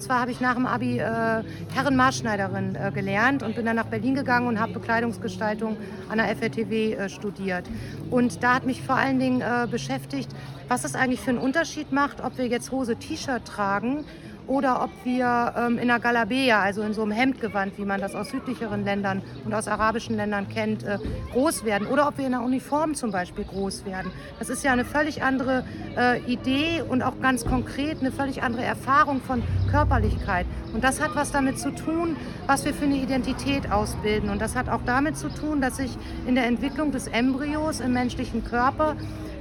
[0.00, 1.42] Zwar habe ich nach dem Abi äh,
[1.74, 5.76] Herrenmaßschneiderin äh, gelernt und bin dann nach Berlin gegangen und habe Bekleidungsgestaltung
[6.08, 7.68] an der FRTW äh, studiert.
[8.08, 10.30] Und da hat mich vor allen Dingen äh, beschäftigt,
[10.68, 14.04] was es eigentlich für einen Unterschied macht, ob wir jetzt Hose, T-Shirt tragen
[14.48, 18.14] oder ob wir ähm, in einer Galabea, also in so einem Hemdgewand, wie man das
[18.14, 20.98] aus südlicheren Ländern und aus arabischen Ländern kennt, äh,
[21.32, 24.10] groß werden oder ob wir in einer Uniform zum Beispiel groß werden.
[24.38, 25.64] Das ist ja eine völlig andere
[25.96, 30.46] äh, Idee und auch ganz konkret eine völlig andere Erfahrung von Körperlichkeit.
[30.72, 34.30] Und das hat was damit zu tun, was wir für eine Identität ausbilden.
[34.30, 35.96] Und das hat auch damit zu tun, dass sich
[36.26, 38.96] in der Entwicklung des Embryos im menschlichen Körper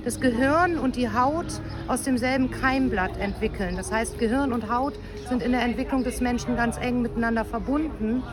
[0.08, 3.76] das Gehirn und die Haut aus demselben Keimblatt entwickeln.
[3.76, 4.94] Das heißt, Gehirn und Haut
[5.28, 8.24] sind in der Entwicklung des Menschen ganz eng miteinander verbunden.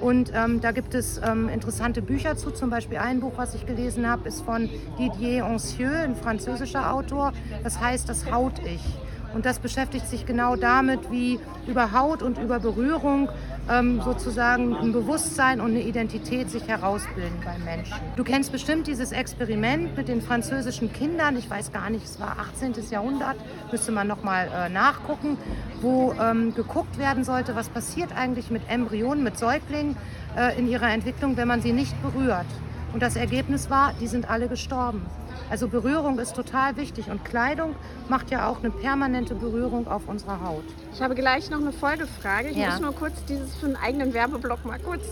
[0.00, 2.52] Und ähm, da gibt es ähm, interessante Bücher zu.
[2.52, 7.32] Zum Beispiel ein Buch, was ich gelesen habe, ist von Didier Ancieux, ein französischer Autor.
[7.64, 8.84] Das heißt Das Haut-Ich.
[9.34, 13.28] Und das beschäftigt sich genau damit, wie über Haut und über Berührung
[13.70, 17.94] ähm, sozusagen ein Bewusstsein und eine Identität sich herausbilden beim Menschen.
[18.16, 21.36] Du kennst bestimmt dieses Experiment mit den französischen Kindern.
[21.36, 22.74] Ich weiß gar nicht, es war 18.
[22.90, 23.36] Jahrhundert,
[23.70, 25.38] müsste man nochmal äh, nachgucken,
[25.80, 29.96] wo ähm, geguckt werden sollte, was passiert eigentlich mit Embryonen, mit Säuglingen
[30.36, 32.46] äh, in ihrer Entwicklung, wenn man sie nicht berührt.
[32.94, 35.02] Und das Ergebnis war, die sind alle gestorben.
[35.50, 37.74] Also Berührung ist total wichtig und Kleidung
[38.08, 40.62] macht ja auch eine permanente Berührung auf unserer Haut.
[40.92, 42.50] Ich habe gleich noch eine Folgefrage.
[42.50, 42.70] Ich Ja.
[42.70, 45.02] muss nur kurz dieses für einen eigenen Werbeblock mal kurz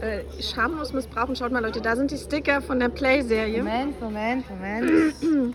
[0.00, 1.36] äh, schamlos missbrauchen.
[1.36, 5.54] Schaut mal Leute, da sind die Sticker von der Play-Serie, Moment, Moment, Moment.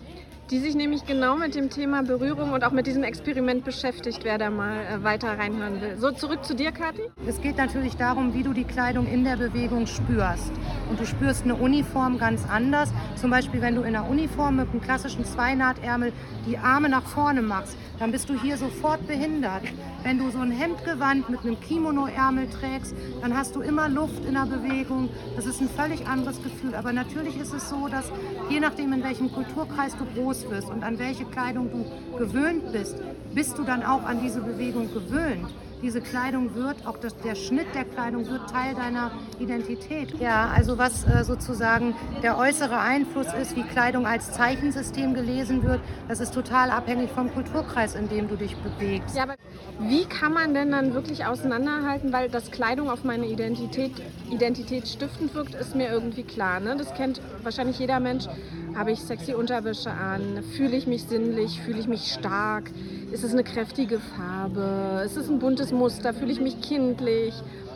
[0.50, 4.36] die sich nämlich genau mit dem Thema Berührung und auch mit diesem Experiment beschäftigt, wer
[4.36, 5.96] da mal äh, weiter reinhören will.
[5.96, 7.02] So, zurück zu dir, Kathi.
[7.26, 10.52] Es geht natürlich darum, wie du die Kleidung in der Bewegung spürst.
[10.90, 12.90] Und du spürst eine Uniform ganz anders.
[13.16, 16.12] Zum Beispiel, wenn du in einer Uniform mit einem klassischen Zweinahtärmel
[16.46, 19.62] die Arme nach vorne machst, dann bist du hier sofort behindert.
[20.02, 24.34] Wenn du so ein Hemdgewand mit einem Kimono-Ärmel trägst, dann hast du immer Luft in
[24.34, 25.08] der Bewegung.
[25.36, 26.74] Das ist ein völlig anderes Gefühl.
[26.74, 28.10] Aber natürlich ist es so, dass
[28.50, 32.96] je nachdem, in welchem Kulturkreis du groß wirst und an welche Kleidung du gewöhnt bist,
[33.34, 35.52] bist du dann auch an diese Bewegung gewöhnt.
[35.82, 40.18] Diese Kleidung wird, auch das, der Schnitt der Kleidung wird Teil deiner Identität.
[40.18, 45.80] Ja, also was äh, sozusagen der äußere Einfluss ist, wie Kleidung als Zeichensystem gelesen wird,
[46.08, 49.16] das ist total abhängig vom Kulturkreis, in dem du dich bewegst.
[49.16, 49.34] Ja, aber
[49.80, 53.92] wie kann man denn dann wirklich auseinanderhalten, weil das Kleidung auf meine Identität,
[54.30, 56.60] Identität stiftend wirkt, ist mir irgendwie klar.
[56.60, 56.76] Ne?
[56.76, 58.26] Das kennt wahrscheinlich jeder Mensch.
[58.74, 60.42] Habe ich sexy Unterwäsche an?
[60.56, 61.60] Fühle ich mich sinnlich?
[61.60, 62.70] Fühle ich mich stark?
[63.14, 65.02] Ist es eine kräftige Farbe?
[65.04, 66.12] Ist es ein buntes Muster?
[66.12, 67.32] Fühle ich mich kindlich?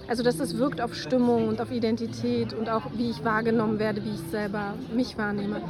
[0.08, 4.04] Also, dass das wirkt auf Stimmung und auf Identität und auch wie ich wahrgenommen werde,
[4.04, 5.60] wie ich selber mich wahrnehme.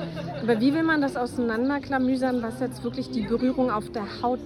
[0.43, 4.41] Aber wie will man das auseinanderklamüsern, was jetzt wirklich die Berührung auf der Haut,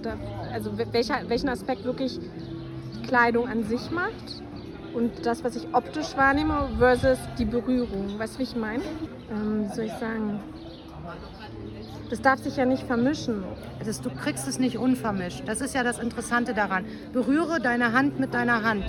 [0.51, 2.19] also welcher, welchen Aspekt wirklich
[3.07, 4.43] Kleidung an sich macht
[4.93, 8.19] und das, was ich optisch wahrnehme, versus die Berührung.
[8.19, 8.83] Weißt du, wie ich meine?
[9.31, 10.41] Ähm, soll ich sagen?
[12.09, 13.43] Das darf sich ja nicht vermischen.
[13.83, 15.43] Das, du kriegst es nicht unvermischt.
[15.45, 16.85] Das ist ja das Interessante daran.
[17.11, 18.85] Berühre deine Hand mit deiner Hand.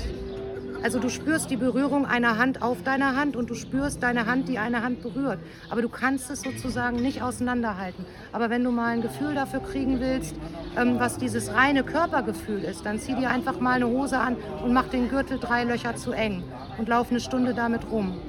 [0.84, 4.48] Also du spürst die Berührung einer Hand auf deiner Hand und du spürst deine Hand,
[4.48, 5.38] die eine Hand berührt.
[5.70, 8.04] Aber du kannst es sozusagen nicht auseinanderhalten.
[8.32, 10.36] Aber wenn du mal ein Gefühl dafür kriegen willst,
[10.76, 14.74] ähm, was dieses reine Körpergefühl ist, dann zieh dir einfach mal eine Hose an und
[14.74, 16.44] mach den Gürtel drei Löcher zu eng
[16.76, 18.20] und lauf eine Stunde damit rum.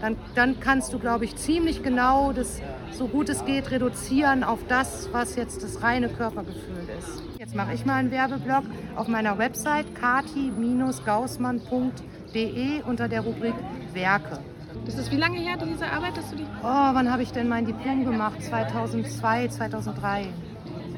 [0.00, 2.60] Dann, dann kannst du, glaube ich, ziemlich genau das,
[2.92, 7.22] so gut es geht, reduzieren auf das, was jetzt das reine Körpergefühl ist.
[7.38, 8.64] Jetzt mache ich mal einen Werbeblock
[8.96, 13.54] auf meiner Website kati-gaussmann.de unter der Rubrik
[13.92, 14.38] Werke.
[14.86, 16.46] Das ist wie lange her, diese Arbeit, dass du die.
[16.62, 18.42] Oh, wann habe ich denn mein Diplom gemacht?
[18.42, 20.26] 2002, 2003.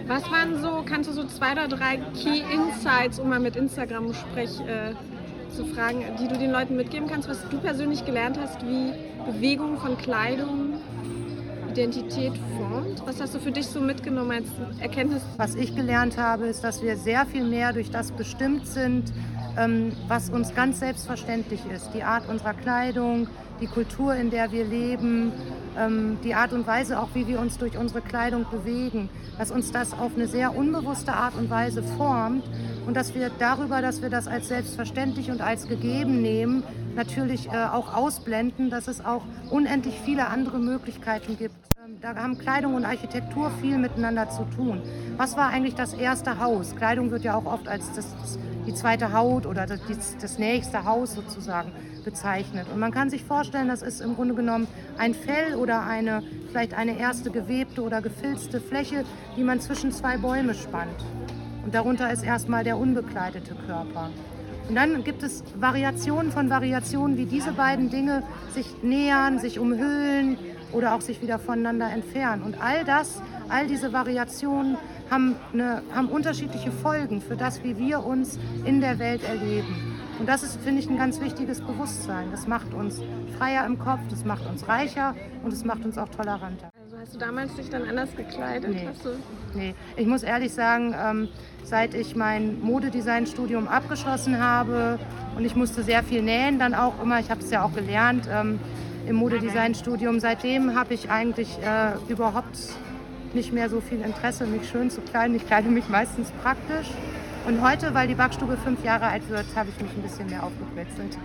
[0.06, 4.14] Was waren so, kannst du so zwei oder drei Key Insights, um mal mit Instagram
[4.14, 4.94] sprech äh,
[5.50, 8.92] zu fragen, die du den Leuten mitgeben kannst, was du persönlich gelernt hast, wie
[9.24, 10.74] Bewegung von Kleidung
[11.76, 13.02] Identität formt?
[13.04, 15.22] Was hast du für dich so mitgenommen als Erkenntnis?
[15.36, 19.12] Was ich gelernt habe, ist, dass wir sehr viel mehr durch das bestimmt sind,
[19.58, 21.90] ähm, was uns ganz selbstverständlich ist.
[21.92, 23.28] Die Art unserer Kleidung,
[23.60, 25.32] die Kultur, in der wir leben,
[25.78, 29.70] ähm, die Art und Weise auch, wie wir uns durch unsere Kleidung bewegen, dass uns
[29.70, 32.44] das auf eine sehr unbewusste Art und Weise formt
[32.86, 36.62] und dass wir darüber, dass wir das als selbstverständlich und als gegeben nehmen,
[36.94, 41.54] natürlich äh, auch ausblenden, dass es auch unendlich viele andere Möglichkeiten gibt.
[41.84, 44.80] Ähm, Da haben Kleidung und Architektur viel miteinander zu tun.
[45.16, 46.76] Was war eigentlich das erste Haus?
[46.76, 49.80] Kleidung wird ja auch oft als das, die zweite Haut oder das,
[50.20, 51.72] das nächste Haus sozusagen
[52.04, 52.66] bezeichnet.
[52.72, 56.72] Und man kann sich vorstellen, das ist im Grunde genommen ein Fell oder eine, vielleicht
[56.72, 59.04] eine erste gewebte oder gefilzte Fläche,
[59.36, 61.04] die man zwischen zwei Bäume spannt.
[61.66, 64.10] Und darunter ist erstmal der unbekleidete Körper.
[64.68, 68.22] Und dann gibt es Variationen von Variationen, wie diese beiden Dinge
[68.54, 70.38] sich nähern, sich umhüllen
[70.70, 72.44] oder auch sich wieder voneinander entfernen.
[72.44, 74.76] Und all das, all diese Variationen
[75.10, 79.98] haben, eine, haben unterschiedliche Folgen für das, wie wir uns in der Welt erleben.
[80.20, 82.30] Und das ist, finde ich, ein ganz wichtiges Bewusstsein.
[82.30, 83.02] Das macht uns
[83.38, 86.70] freier im Kopf, das macht uns reicher und es macht uns auch toleranter.
[87.06, 88.68] Hast du damals dich dann anders gekleidet?
[88.74, 88.88] Nee.
[89.54, 91.28] Nee, ich muss ehrlich sagen, ähm,
[91.62, 94.98] seit ich mein Modedesign-Studium abgeschlossen habe
[95.36, 98.28] und ich musste sehr viel nähen, dann auch immer, ich habe es ja auch gelernt
[98.28, 98.58] ähm,
[99.06, 102.58] im Modedesign-Studium, seitdem habe ich eigentlich äh, überhaupt
[103.34, 105.36] nicht mehr so viel Interesse, mich schön zu kleiden.
[105.36, 106.88] Ich kleide mich meistens praktisch.
[107.46, 110.42] Und heute, weil die Backstube fünf Jahre alt wird, habe ich mich ein bisschen mehr
[110.42, 111.16] aufgequitzelt.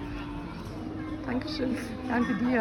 [1.26, 1.76] Dankeschön.
[2.08, 2.60] Danke dir.